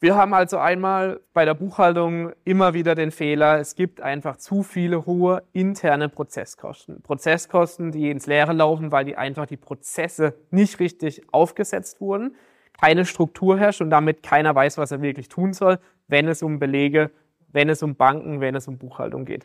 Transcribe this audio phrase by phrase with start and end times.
[0.00, 4.62] Wir haben also einmal bei der Buchhaltung immer wieder den Fehler, es gibt einfach zu
[4.62, 7.02] viele hohe interne Prozesskosten.
[7.02, 12.36] Prozesskosten, die ins Leere laufen, weil die einfach die Prozesse nicht richtig aufgesetzt wurden,
[12.80, 16.60] keine Struktur herrscht und damit keiner weiß, was er wirklich tun soll, wenn es um
[16.60, 17.10] Belege,
[17.48, 19.44] wenn es um Banken, wenn es um Buchhaltung geht.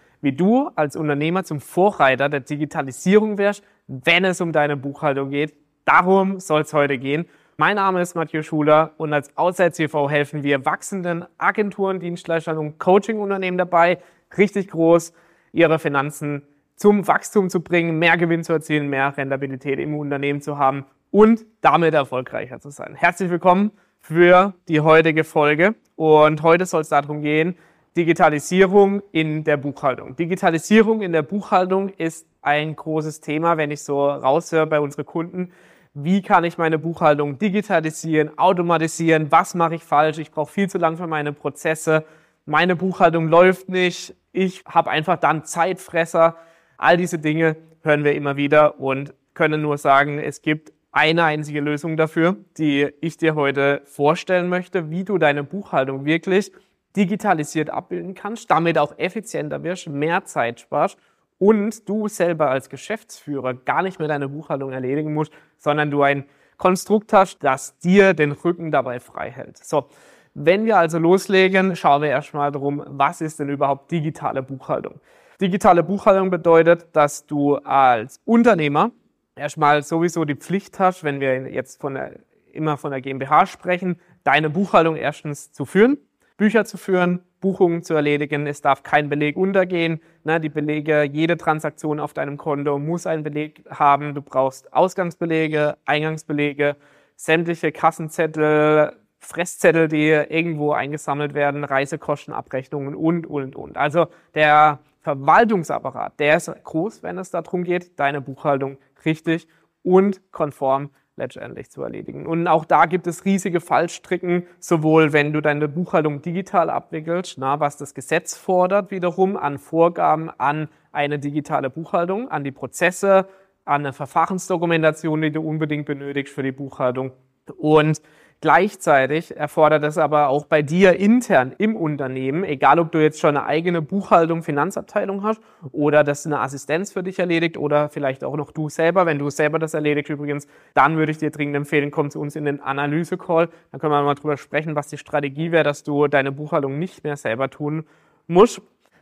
[0.21, 5.53] wie du als Unternehmer zum Vorreiter der Digitalisierung wirst, wenn es um deine Buchhaltung geht.
[5.85, 7.25] Darum soll es heute gehen.
[7.57, 12.79] Mein Name ist Matthias Schuler und als Outside CV helfen wir wachsenden Agenturen, Dienstleistern und
[12.79, 13.99] Coaching-Unternehmen dabei,
[14.37, 15.13] richtig groß
[15.51, 16.43] ihre Finanzen
[16.75, 21.45] zum Wachstum zu bringen, mehr Gewinn zu erzielen, mehr Rentabilität im Unternehmen zu haben und
[21.61, 22.95] damit erfolgreicher zu sein.
[22.95, 27.55] Herzlich willkommen für die heutige Folge und heute soll es darum gehen,
[27.97, 30.15] Digitalisierung in der Buchhaltung.
[30.15, 35.51] Digitalisierung in der Buchhaltung ist ein großes Thema, wenn ich so raushöre bei unseren Kunden.
[35.93, 39.29] Wie kann ich meine Buchhaltung digitalisieren, automatisieren?
[39.29, 40.19] Was mache ich falsch?
[40.19, 42.05] Ich brauche viel zu lang für meine Prozesse.
[42.45, 44.15] Meine Buchhaltung läuft nicht.
[44.31, 46.37] Ich habe einfach dann Zeitfresser.
[46.77, 51.59] All diese Dinge hören wir immer wieder und können nur sagen, es gibt eine einzige
[51.59, 56.53] Lösung dafür, die ich dir heute vorstellen möchte, wie du deine Buchhaltung wirklich
[56.95, 60.97] digitalisiert abbilden kannst, damit auch effizienter wirst, mehr Zeit sparst
[61.39, 66.25] und du selber als Geschäftsführer gar nicht mehr deine Buchhaltung erledigen musst, sondern du ein
[66.57, 69.57] Konstrukt hast, das dir den Rücken dabei frei hält.
[69.57, 69.87] So,
[70.35, 75.01] wenn wir also loslegen, schauen wir erstmal darum, was ist denn überhaupt digitale Buchhaltung?
[75.41, 78.91] Digitale Buchhaltung bedeutet, dass du als Unternehmer
[79.35, 82.19] erstmal sowieso die Pflicht hast, wenn wir jetzt von der,
[82.51, 85.97] immer von der GmbH sprechen, deine Buchhaltung erstens zu führen
[86.41, 88.47] Bücher zu führen, Buchungen zu erledigen.
[88.47, 90.01] Es darf kein Beleg untergehen.
[90.23, 94.15] Ne, die Belege, jede Transaktion auf deinem Konto muss einen Beleg haben.
[94.15, 96.77] Du brauchst Ausgangsbelege, Eingangsbelege,
[97.15, 103.77] sämtliche Kassenzettel, Fresszettel, die irgendwo eingesammelt werden, Reisekostenabrechnungen und, und, und.
[103.77, 109.47] Also der Verwaltungsapparat, der ist groß, wenn es darum geht, deine Buchhaltung richtig
[109.83, 110.89] und konform
[111.21, 112.25] letztendlich zu erledigen.
[112.25, 117.59] Und auch da gibt es riesige Fallstricken, sowohl wenn du deine Buchhaltung digital abwickelst, na,
[117.59, 123.27] was das Gesetz fordert wiederum an Vorgaben an eine digitale Buchhaltung, an die Prozesse,
[123.63, 127.11] an eine Verfahrensdokumentation, die du unbedingt benötigst für die Buchhaltung.
[127.57, 128.01] Und
[128.41, 133.37] Gleichzeitig erfordert es aber auch bei dir intern im Unternehmen, egal ob du jetzt schon
[133.37, 135.39] eine eigene Buchhaltung, Finanzabteilung hast
[135.71, 139.05] oder das eine Assistenz für dich erledigt oder vielleicht auch noch du selber.
[139.05, 142.35] Wenn du selber das erledigst übrigens, dann würde ich dir dringend empfehlen, komm zu uns
[142.35, 143.47] in den Analyse-Call.
[143.71, 147.03] Dann können wir mal drüber sprechen, was die Strategie wäre, dass du deine Buchhaltung nicht
[147.03, 147.85] mehr selber tun
[148.25, 148.59] musst.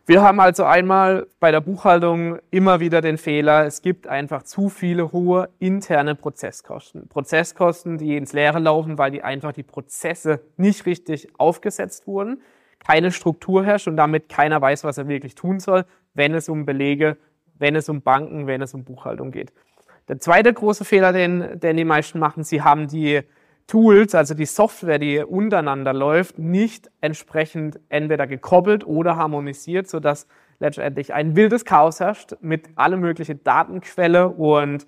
[0.09, 4.68] Wir haben also einmal bei der Buchhaltung immer wieder den Fehler, es gibt einfach zu
[4.68, 7.08] viele hohe interne Prozesskosten.
[7.09, 12.42] Prozesskosten, die ins Leere laufen, weil die einfach die Prozesse nicht richtig aufgesetzt wurden,
[12.80, 16.66] keine Struktur herrscht und damit keiner weiß, was er wirklich tun soll, wenn es um
[16.66, 17.18] Belege,
[17.59, 19.53] wenn es um Banken, wenn es um Buchhaltung geht.
[20.08, 23.22] Der zweite große Fehler, den, den die meisten machen, sie haben die
[23.69, 30.28] Tools, also die Software, die untereinander läuft, nicht entsprechend entweder gekoppelt oder harmonisiert, sodass
[30.59, 34.88] letztendlich ein wildes Chaos herrscht mit alle möglichen Datenquelle und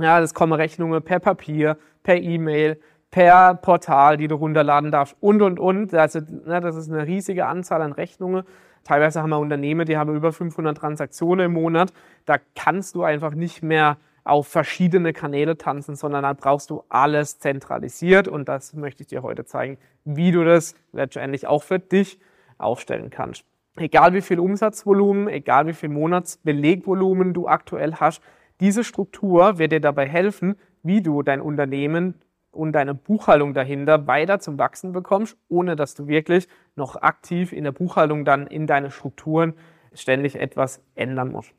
[0.00, 2.80] ja, das kommen Rechnungen per Papier, per E-Mail,
[3.12, 5.94] per Portal, die du runterladen darfst und, und, und.
[5.94, 8.42] Also, ne, das ist eine riesige Anzahl an Rechnungen.
[8.82, 11.92] Teilweise haben wir Unternehmen, die haben über 500 Transaktionen im Monat.
[12.26, 13.96] Da kannst du einfach nicht mehr
[14.28, 19.22] auf verschiedene Kanäle tanzen, sondern dann brauchst du alles zentralisiert und das möchte ich dir
[19.22, 22.18] heute zeigen, wie du das letztendlich auch für dich
[22.58, 23.44] aufstellen kannst.
[23.76, 28.22] Egal wie viel Umsatzvolumen, egal wie viel Monatsbelegvolumen du aktuell hast,
[28.60, 32.14] diese Struktur wird dir dabei helfen, wie du dein Unternehmen
[32.50, 37.64] und deine Buchhaltung dahinter weiter zum Wachsen bekommst, ohne dass du wirklich noch aktiv in
[37.64, 39.54] der Buchhaltung dann in deine Strukturen
[39.94, 41.52] ständig etwas ändern musst.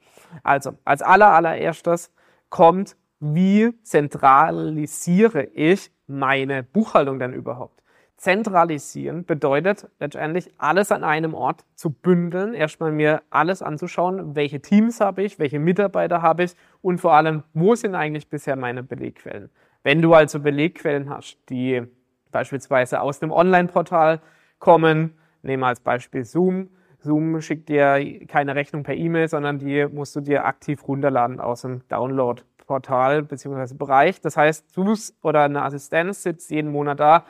[0.44, 2.12] Also als aller allererstes
[2.50, 7.82] kommt, wie zentralisiere ich meine Buchhaltung denn überhaupt?
[8.18, 15.00] Zentralisieren bedeutet letztendlich alles an einem Ort zu bündeln, erstmal mir alles anzuschauen, welche Teams
[15.00, 19.50] habe ich, welche Mitarbeiter habe ich und vor allem, wo sind eigentlich bisher meine Belegquellen.
[19.84, 21.84] Wenn du also Belegquellen hast, die
[22.32, 24.20] beispielsweise aus einem Online-Portal
[24.60, 26.70] kommen, Nehmen wir als Beispiel Zoom.
[27.02, 31.62] Zoom schickt dir keine Rechnung per E-Mail, sondern die musst du dir aktiv runterladen aus
[31.62, 33.74] dem Download-Portal bzw.
[33.76, 34.22] Bereich.
[34.22, 37.24] Das heißt, du oder eine Assistenz sitzt jeden Monat da,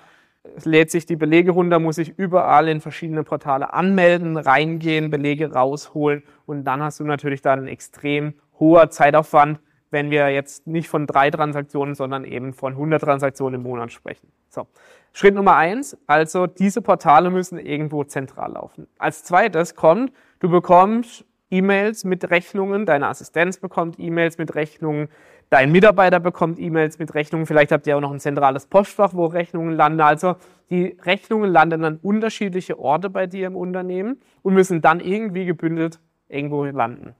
[0.63, 6.24] lädt sich die Belege runter, muss sich überall in verschiedene Portale anmelden, reingehen, Belege rausholen
[6.45, 9.60] und dann hast du natürlich dann einen extrem hoher Zeitaufwand,
[9.91, 14.31] wenn wir jetzt nicht von drei Transaktionen, sondern eben von 100 Transaktionen im Monat sprechen.
[14.50, 14.68] So.
[15.13, 18.88] Schritt Nummer eins, also diese Portale müssen irgendwo zentral laufen.
[18.97, 25.09] Als zweites kommt, du bekommst E-Mails mit Rechnungen, deine Assistenz bekommt E-Mails mit Rechnungen,
[25.50, 29.25] dein Mitarbeiter bekommt E-Mails mit Rechnungen, vielleicht habt ihr auch noch ein zentrales Postfach, wo
[29.25, 30.01] Rechnungen landen.
[30.01, 30.35] Also
[30.69, 36.00] die Rechnungen landen an unterschiedliche Orte bei dir im Unternehmen und müssen dann irgendwie gebündelt
[36.27, 37.15] irgendwo landen.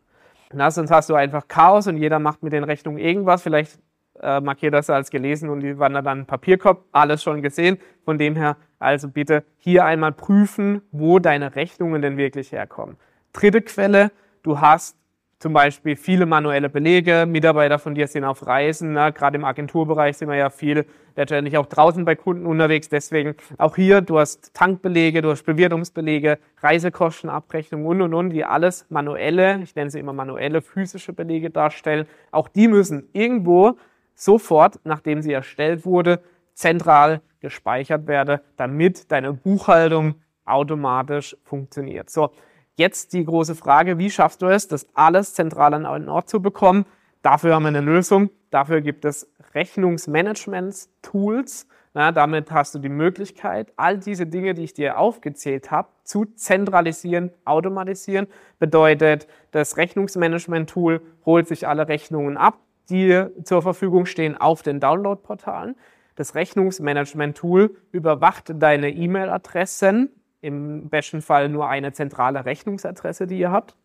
[0.54, 3.44] Na, sonst hast du einfach Chaos und jeder macht mit den Rechnungen irgendwas.
[3.44, 3.80] Vielleicht
[4.20, 6.86] äh, markiert das als gelesen und die wandert dann Papierkorb.
[6.92, 7.78] Alles schon gesehen.
[8.04, 12.98] Von dem her also bitte hier einmal prüfen, wo deine Rechnungen denn wirklich herkommen.
[13.34, 14.12] Dritte Quelle,
[14.42, 14.98] du hast
[15.40, 19.14] zum Beispiel viele manuelle Belege, Mitarbeiter von dir sind auf Reisen, ne?
[19.14, 23.78] gerade im Agenturbereich sind wir ja viel letztendlich auch draußen bei Kunden unterwegs, deswegen auch
[23.78, 29.76] hier, du hast Tankbelege, du hast Bewirtungsbelege, Reisekostenabrechnung und und und, die alles manuelle, ich
[29.76, 33.78] nenne sie immer manuelle physische Belege darstellen, auch die müssen irgendwo
[34.16, 36.22] sofort, nachdem sie erstellt wurde,
[36.54, 42.10] zentral gespeichert werden, damit deine Buchhaltung automatisch funktioniert.
[42.10, 42.32] So,
[42.80, 46.42] Jetzt die große Frage, wie schaffst du es, das alles zentral an einen Ort zu
[46.42, 46.86] bekommen?
[47.22, 48.30] Dafür haben wir eine Lösung.
[48.52, 51.68] Dafür gibt es Rechnungsmanagement-Tools.
[51.94, 57.32] Damit hast du die Möglichkeit, all diese Dinge, die ich dir aufgezählt habe, zu zentralisieren,
[57.44, 58.28] automatisieren.
[58.60, 62.60] Bedeutet, das Rechnungsmanagement-Tool holt sich alle Rechnungen ab,
[62.90, 65.76] die zur Verfügung stehen auf den Download-Portalen.
[66.16, 73.76] Das Rechnungsmanagement-Tool überwacht deine E-Mail-Adressen im besten Fall nur eine zentrale Rechnungsadresse, die ihr habt.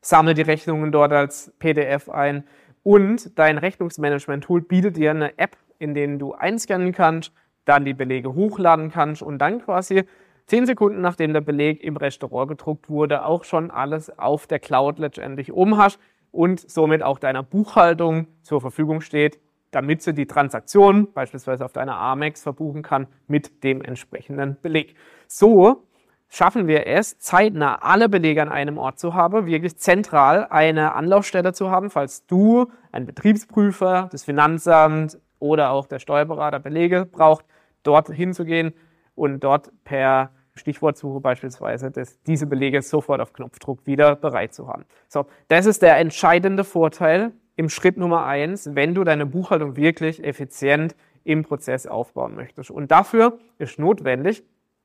[0.00, 2.44] Sammle die Rechnungen dort als PDF ein
[2.82, 7.32] und dein Rechnungsmanagement-Tool bietet dir eine App, in der du einscannen kannst,
[7.64, 10.04] dann die Belege hochladen kannst und dann quasi
[10.46, 14.98] zehn Sekunden nachdem der Beleg im Restaurant gedruckt wurde, auch schon alles auf der Cloud
[14.98, 16.00] letztendlich um hast
[16.32, 19.38] und somit auch deiner Buchhaltung zur Verfügung steht,
[19.70, 24.96] damit sie die Transaktion beispielsweise auf deiner Amex verbuchen kann mit dem entsprechenden Beleg.
[25.28, 25.84] So
[26.30, 31.52] schaffen wir es, zeitnah alle Belege an einem Ort zu haben, wirklich zentral eine Anlaufstelle
[31.52, 37.44] zu haben, falls du, ein Betriebsprüfer, das Finanzamt oder auch der Steuerberater Belege braucht,
[37.82, 38.72] dort hinzugehen
[39.14, 44.84] und dort per Stichwortsuche beispielsweise das, diese Belege sofort auf Knopfdruck wieder bereit zu haben.
[45.08, 50.22] So, das ist der entscheidende Vorteil im Schritt Nummer eins, wenn du deine Buchhaltung wirklich
[50.22, 50.94] effizient
[51.24, 52.70] im Prozess aufbauen möchtest.
[52.70, 54.44] Und dafür ist notwendig,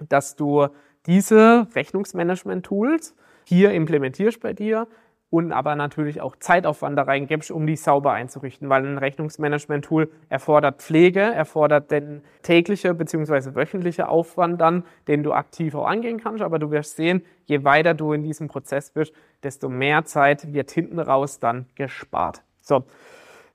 [0.09, 0.68] dass du
[1.06, 3.16] diese Rechnungsmanagement-Tools
[3.46, 4.88] hier implementierst bei dir
[5.30, 10.81] und aber natürlich auch Zeitaufwand da reingibst, um die sauber einzurichten, weil ein Rechnungsmanagement-Tool erfordert
[10.81, 13.56] Pflege, erfordert den tägliche bzw.
[13.56, 17.94] wöchentliche Aufwand dann, den du aktiv auch angehen kannst, aber du wirst sehen, je weiter
[17.94, 19.13] du in diesem Prozess bist,
[19.44, 22.44] desto mehr Zeit wird hinten raus dann gespart.
[22.62, 22.86] So.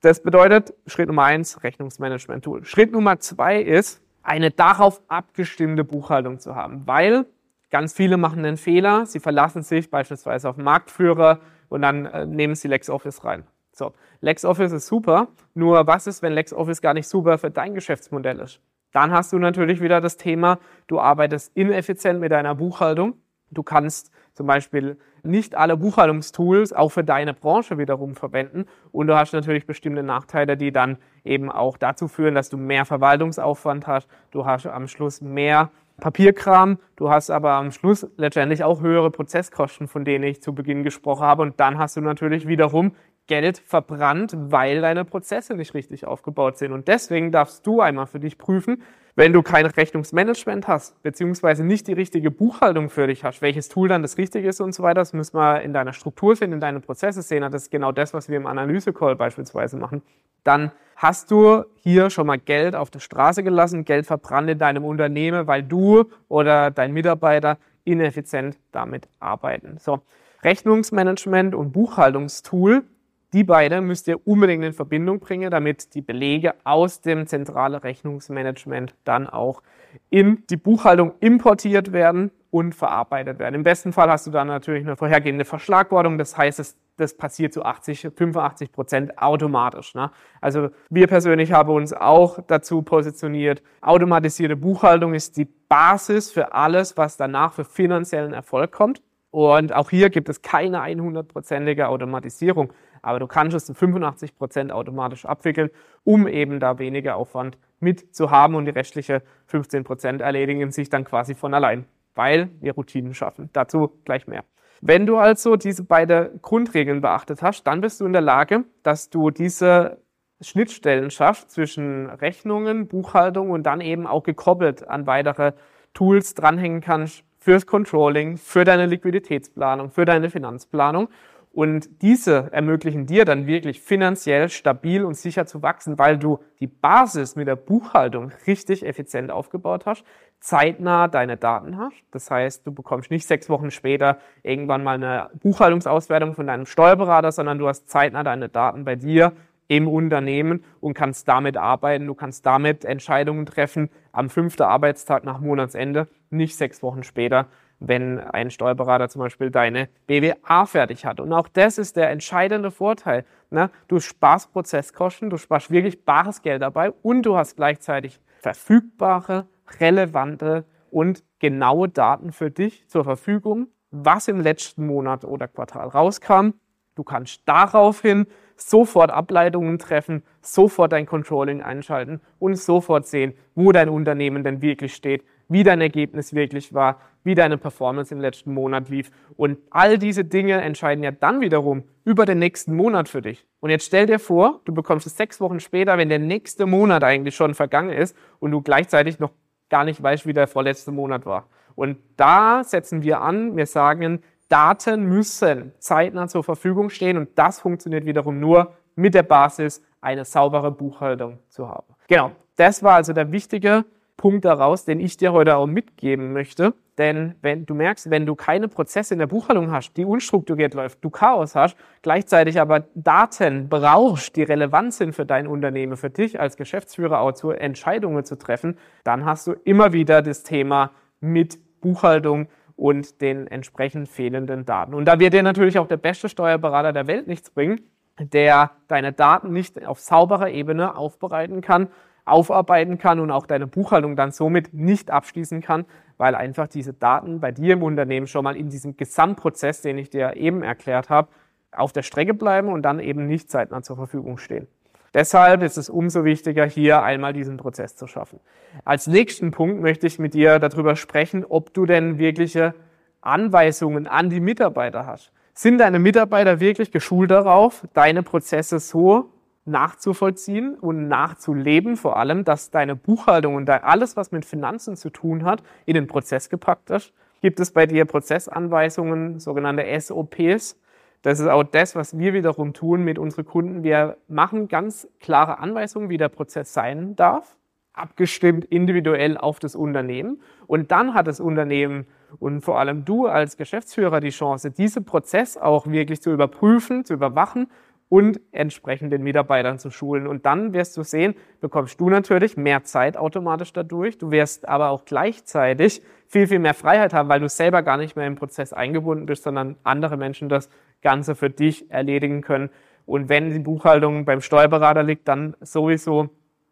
[0.02, 2.64] Das bedeutet, Schritt Nummer eins, Rechnungsmanagement-Tool.
[2.64, 7.26] Schritt Nummer zwei ist, eine darauf abgestimmte Buchhaltung zu haben, weil
[7.70, 12.54] Ganz viele machen den Fehler, sie verlassen sich beispielsweise auf Marktführer und dann äh, nehmen
[12.54, 13.44] sie LexOffice rein.
[13.72, 18.40] So, LexOffice ist super, nur was ist, wenn LexOffice gar nicht super für dein Geschäftsmodell
[18.40, 18.60] ist?
[18.92, 20.58] Dann hast du natürlich wieder das Thema,
[20.88, 23.14] du arbeitest ineffizient mit deiner Buchhaltung.
[23.52, 28.64] Du kannst zum Beispiel nicht alle Buchhaltungstools auch für deine Branche wiederum verwenden.
[28.92, 32.84] Und du hast natürlich bestimmte Nachteile, die dann eben auch dazu führen, dass du mehr
[32.84, 34.08] Verwaltungsaufwand hast.
[34.30, 36.78] Du hast am Schluss mehr Papierkram.
[36.96, 41.22] Du hast aber am Schluss letztendlich auch höhere Prozesskosten, von denen ich zu Beginn gesprochen
[41.22, 41.42] habe.
[41.42, 42.92] Und dann hast du natürlich wiederum
[43.26, 46.72] Geld verbrannt, weil deine Prozesse nicht richtig aufgebaut sind.
[46.72, 48.82] Und deswegen darfst du einmal für dich prüfen,
[49.16, 53.88] wenn du kein Rechnungsmanagement hast, beziehungsweise nicht die richtige Buchhaltung für dich hast, welches Tool
[53.88, 56.60] dann das Richtige ist und so weiter, das müssen wir in deiner Struktur sehen, in
[56.60, 57.42] deinen Prozesse sehen.
[57.50, 60.02] Das ist genau das, was wir im Analyse-Call beispielsweise machen.
[60.44, 64.84] Dann hast du hier schon mal Geld auf der Straße gelassen, Geld verbrannt in deinem
[64.84, 69.78] Unternehmen, weil du oder dein Mitarbeiter ineffizient damit arbeiten.
[69.78, 70.00] So.
[70.42, 72.84] Rechnungsmanagement und Buchhaltungstool,
[73.32, 78.94] die beide müsst ihr unbedingt in Verbindung bringen, damit die Belege aus dem zentralen Rechnungsmanagement
[79.04, 79.62] dann auch
[80.10, 83.54] in die Buchhaltung importiert werden und verarbeitet werden.
[83.54, 86.18] Im besten Fall hast du dann natürlich eine vorhergehende Verschlagwortung.
[86.18, 89.94] Das heißt, das passiert zu 80, 85 Prozent automatisch.
[89.94, 90.10] Ne?
[90.40, 96.96] Also wir persönlich haben uns auch dazu positioniert, automatisierte Buchhaltung ist die Basis für alles,
[96.96, 99.02] was danach für finanziellen Erfolg kommt.
[99.30, 104.72] Und auch hier gibt es keine 100-prozentige Automatisierung, aber du kannst es zu 85 Prozent
[104.72, 105.70] automatisch abwickeln,
[106.04, 110.88] um eben da weniger Aufwand mit zu haben und die restliche 15 Prozent erledigen sich
[110.88, 113.50] dann quasi von allein, weil wir Routinen schaffen.
[113.52, 114.44] Dazu gleich mehr.
[114.82, 119.10] Wenn du also diese beiden Grundregeln beachtet hast, dann bist du in der Lage, dass
[119.10, 119.98] du diese
[120.40, 125.52] Schnittstellen schaffst zwischen Rechnungen, Buchhaltung und dann eben auch gekoppelt an weitere
[125.92, 131.08] Tools dranhängen kannst fürs Controlling, für deine Liquiditätsplanung, für deine Finanzplanung.
[131.52, 136.68] Und diese ermöglichen dir dann wirklich finanziell stabil und sicher zu wachsen, weil du die
[136.68, 140.04] Basis mit der Buchhaltung richtig effizient aufgebaut hast,
[140.38, 141.96] zeitnah deine Daten hast.
[142.12, 147.32] Das heißt, du bekommst nicht sechs Wochen später irgendwann mal eine Buchhaltungsauswertung von deinem Steuerberater,
[147.32, 149.32] sondern du hast zeitnah deine Daten bei dir
[149.66, 152.06] im Unternehmen und kannst damit arbeiten.
[152.06, 157.46] Du kannst damit Entscheidungen treffen am fünften Arbeitstag nach Monatsende, nicht sechs Wochen später,
[157.80, 161.18] wenn ein Steuerberater zum Beispiel deine BWA fertig hat.
[161.18, 163.24] Und auch das ist der entscheidende Vorteil.
[163.50, 163.70] Ne?
[163.88, 169.46] Du sparst Prozesskosten, du sparst wirklich bares Geld dabei und du hast gleichzeitig verfügbare,
[169.80, 176.50] relevante und genaue Daten für dich zur Verfügung, was im letzten Monat oder Quartal rauskam.
[176.94, 183.88] Du kannst daraufhin sofort Ableitungen treffen, sofort dein Controlling einschalten und sofort sehen, wo dein
[183.88, 188.88] Unternehmen denn wirklich steht, wie dein Ergebnis wirklich war, wie deine Performance im letzten Monat
[188.88, 189.10] lief.
[189.36, 193.46] Und all diese Dinge entscheiden ja dann wiederum über den nächsten Monat für dich.
[193.58, 197.04] Und jetzt stell dir vor, du bekommst es sechs Wochen später, wenn der nächste Monat
[197.04, 199.32] eigentlich schon vergangen ist und du gleichzeitig noch
[199.68, 201.48] gar nicht weißt, wie der vorletzte Monat war.
[201.74, 207.60] Und da setzen wir an, wir sagen, Daten müssen zeitnah zur Verfügung stehen und das
[207.60, 211.94] funktioniert wiederum nur mit der Basis, eine saubere Buchhaltung zu haben.
[212.08, 213.84] Genau, das war also der wichtige
[214.20, 216.74] Punkt daraus, den ich dir heute auch mitgeben möchte.
[216.98, 221.02] Denn wenn du merkst, wenn du keine Prozesse in der Buchhaltung hast, die unstrukturiert läuft,
[221.02, 226.38] du Chaos hast, gleichzeitig aber Daten brauchst, die relevant sind für dein Unternehmen, für dich
[226.38, 231.58] als Geschäftsführer auch zu Entscheidungen zu treffen, dann hast du immer wieder das Thema mit
[231.80, 234.92] Buchhaltung und den entsprechend fehlenden Daten.
[234.92, 237.80] Und da wird dir natürlich auch der beste Steuerberater der Welt nichts bringen,
[238.18, 241.88] der deine Daten nicht auf sauberer Ebene aufbereiten kann,
[242.30, 245.84] aufarbeiten kann und auch deine Buchhaltung dann somit nicht abschließen kann,
[246.16, 250.10] weil einfach diese Daten bei dir im Unternehmen schon mal in diesem Gesamtprozess, den ich
[250.10, 251.28] dir eben erklärt habe,
[251.72, 254.66] auf der Strecke bleiben und dann eben nicht zeitnah zur Verfügung stehen.
[255.12, 258.38] Deshalb ist es umso wichtiger, hier einmal diesen Prozess zu schaffen.
[258.84, 262.74] Als nächsten Punkt möchte ich mit dir darüber sprechen, ob du denn wirkliche
[263.20, 265.32] Anweisungen an die Mitarbeiter hast.
[265.52, 269.30] Sind deine Mitarbeiter wirklich geschult darauf, deine Prozesse so
[269.70, 275.44] nachzuvollziehen und nachzuleben, vor allem, dass deine Buchhaltung und alles, was mit Finanzen zu tun
[275.44, 277.12] hat, in den Prozess gepackt ist.
[277.40, 280.78] Gibt es bei dir Prozessanweisungen, sogenannte SOPs?
[281.22, 283.82] Das ist auch das, was wir wiederum tun mit unseren Kunden.
[283.82, 287.56] Wir machen ganz klare Anweisungen, wie der Prozess sein darf,
[287.92, 290.40] abgestimmt individuell auf das Unternehmen.
[290.66, 292.06] Und dann hat das Unternehmen
[292.38, 297.14] und vor allem du als Geschäftsführer die Chance, diesen Prozess auch wirklich zu überprüfen, zu
[297.14, 297.68] überwachen
[298.10, 300.26] und entsprechend den Mitarbeitern zu schulen.
[300.26, 304.18] Und dann wirst du sehen, bekommst du natürlich mehr Zeit automatisch dadurch.
[304.18, 308.16] Du wirst aber auch gleichzeitig viel, viel mehr Freiheit haben, weil du selber gar nicht
[308.16, 310.68] mehr im Prozess eingebunden bist, sondern andere Menschen das
[311.02, 312.70] Ganze für dich erledigen können.
[313.06, 316.30] Und wenn die Buchhaltung beim Steuerberater liegt, dann sowieso,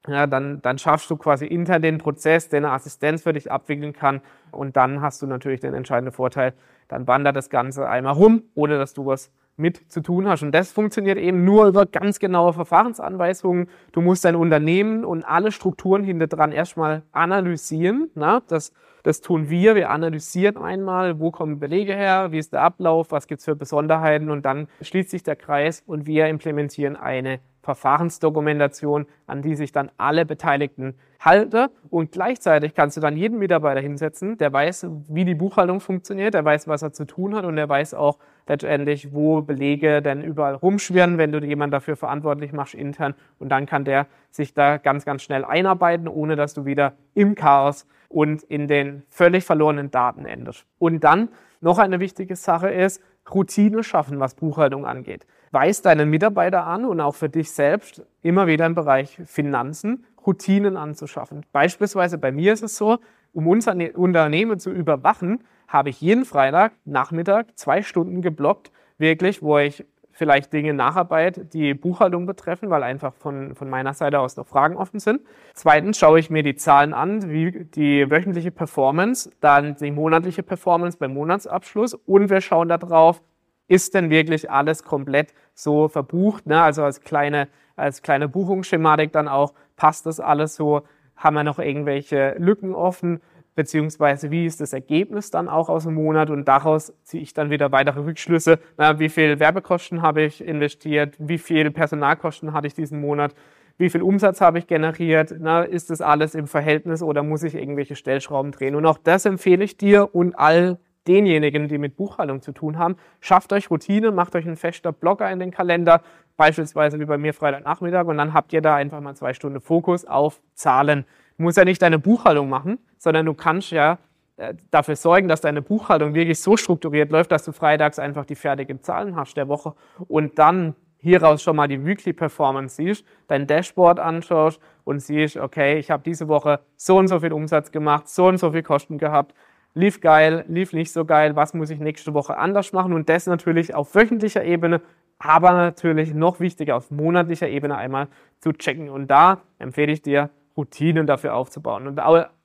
[0.09, 3.93] ja, dann, dann schaffst du quasi intern den Prozess, den eine Assistenz für dich abwickeln
[3.93, 4.23] kann.
[4.51, 6.53] Und dann hast du natürlich den entscheidenden Vorteil,
[6.89, 10.43] dann wandert das Ganze einmal rum, ohne dass du was mit zu tun hast.
[10.43, 13.69] Und das funktioniert eben nur über ganz genaue Verfahrensanweisungen.
[13.93, 18.11] Du musst dein Unternehmen und alle Strukturen hinter dran erstmal analysieren.
[18.15, 18.41] Na?
[18.47, 18.73] Das,
[19.03, 19.75] das tun wir.
[19.75, 24.31] Wir analysieren einmal, wo kommen Belege her, wie ist der Ablauf, was gibt's für Besonderheiten
[24.31, 29.91] und dann schließt sich der Kreis und wir implementieren eine Verfahrensdokumentation, an die sich dann
[29.99, 31.69] alle Beteiligten halten.
[31.91, 36.45] Und gleichzeitig kannst du dann jeden Mitarbeiter hinsetzen, der weiß, wie die Buchhaltung funktioniert, der
[36.45, 40.55] weiß, was er zu tun hat und der weiß auch letztendlich, wo Belege denn überall
[40.55, 43.15] rumschwirren, wenn du jemanden dafür verantwortlich machst intern.
[43.39, 47.35] Und dann kann der sich da ganz, ganz schnell einarbeiten, ohne dass du wieder im
[47.35, 50.65] Chaos und in den völlig verlorenen Daten endest.
[50.79, 51.29] Und dann
[51.61, 55.27] noch eine wichtige Sache ist, Routine schaffen, was Buchhaltung angeht.
[55.51, 60.77] Weis deinen Mitarbeiter an und auch für dich selbst immer wieder im Bereich Finanzen Routinen
[60.77, 61.47] anzuschaffen.
[61.53, 62.99] Beispielsweise bei mir ist es so,
[63.33, 69.43] um unser ne-, Unternehmen zu überwachen, habe ich jeden Freitag Nachmittag zwei Stunden geblockt, wirklich,
[69.43, 74.37] wo ich vielleicht Dinge Nacharbeit, die Buchhaltung betreffen, weil einfach von, von meiner Seite aus
[74.37, 75.21] noch Fragen offen sind.
[75.55, 80.99] Zweitens schaue ich mir die Zahlen an, wie die wöchentliche Performance, dann die monatliche Performance
[80.99, 83.23] beim Monatsabschluss und wir schauen darauf,
[83.69, 86.61] ist denn wirklich alles komplett so verbucht, ne?
[86.63, 90.83] also als kleine, als kleine Buchungsschematik dann auch, passt das alles so,
[91.17, 93.21] haben wir noch irgendwelche Lücken offen,
[93.55, 97.51] beziehungsweise wie ist das Ergebnis dann auch aus dem Monat und daraus ziehe ich dann
[97.51, 98.61] wieder weitere Rückschlüsse.
[98.77, 101.17] Na, wie viel Werbekosten habe ich investiert?
[101.19, 103.35] Wie viel Personalkosten hatte ich diesen Monat?
[103.77, 105.35] Wie viel Umsatz habe ich generiert?
[105.39, 108.77] Na, ist das alles im Verhältnis oder muss ich irgendwelche Stellschrauben drehen?
[108.77, 112.97] Und auch das empfehle ich dir und all denjenigen, die mit Buchhaltung zu tun haben.
[113.21, 116.03] Schafft euch Routine, macht euch einen fester Blocker in den Kalender,
[116.39, 120.07] beispielsweise wie bei mir Freitagnachmittag und dann habt ihr da einfach mal zwei Stunden Fokus
[120.07, 121.05] auf Zahlen.
[121.37, 123.99] Du musst ja nicht deine Buchhaltung machen, sondern du kannst ja
[124.37, 128.37] äh, dafür sorgen, dass deine Buchhaltung wirklich so strukturiert läuft, dass du freitags einfach die
[128.37, 129.75] fertigen Zahlen hast der Woche
[130.07, 135.79] und dann hieraus schon mal die Weekly Performance siehst, dein Dashboard anschaust und siehst, okay,
[135.79, 138.99] ich habe diese Woche so und so viel Umsatz gemacht, so und so viel Kosten
[138.99, 139.35] gehabt,
[139.75, 143.27] lief geil, lief nicht so geil, was muss ich nächste Woche anders machen und das
[143.27, 144.81] natürlich auf wöchentlicher Ebene,
[145.19, 148.09] aber natürlich noch wichtiger auf monatlicher Ebene einmal
[148.41, 151.87] zu checken und da empfehle ich dir, Routinen dafür aufzubauen.
[151.87, 152.01] Und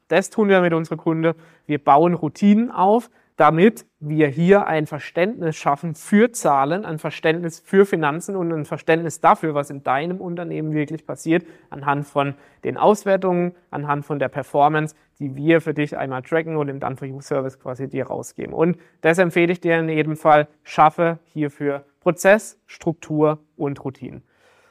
[0.08, 1.34] das tun wir mit unseren Kunden.
[1.66, 7.86] Wir bauen Routinen auf, damit wir hier ein Verständnis schaffen für Zahlen, ein Verständnis für
[7.86, 13.56] Finanzen und ein Verständnis dafür, was in deinem Unternehmen wirklich passiert, anhand von den Auswertungen,
[13.72, 17.22] anhand von der Performance, die wir für dich einmal tracken und im Done for You
[17.22, 18.54] Service quasi dir rausgeben.
[18.54, 24.24] Und das empfehle ich dir in jedem Fall, schaffe hierfür Prozess, Struktur und Routinen.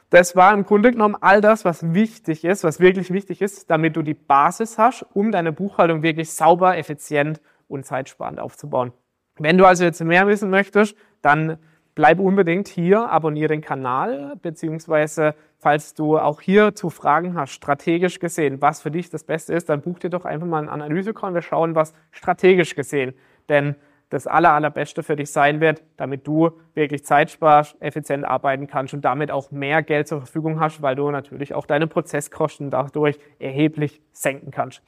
[0.09, 3.95] Das war im Grunde genommen all das, was wichtig ist, was wirklich wichtig ist, damit
[3.95, 8.93] du die Basis hast, um deine Buchhaltung wirklich sauber, effizient und zeitsparend aufzubauen.
[9.39, 11.57] Wenn du also jetzt mehr wissen möchtest, dann
[11.95, 18.19] bleib unbedingt hier, abonniere den Kanal, beziehungsweise falls du auch hier zu Fragen hast, strategisch
[18.19, 21.33] gesehen, was für dich das Beste ist, dann buch dir doch einfach mal einen Analysecall.
[21.33, 23.15] Wir schauen, was strategisch gesehen
[23.49, 23.75] denn
[24.13, 28.93] das aller, allerbeste für dich sein wird, damit du wirklich Zeit sparst, effizient arbeiten kannst
[28.93, 33.17] und damit auch mehr Geld zur Verfügung hast, weil du natürlich auch deine Prozesskosten dadurch
[33.39, 34.81] erheblich senken kannst.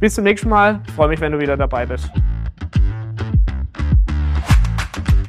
[0.00, 0.80] Bis zum nächsten Mal.
[0.94, 2.08] Freue mich, wenn du wieder dabei bist.